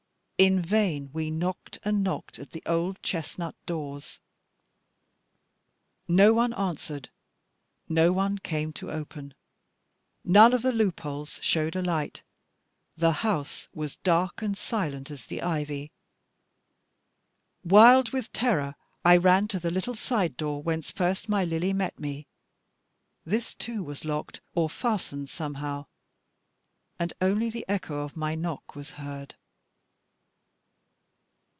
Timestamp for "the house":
12.97-13.67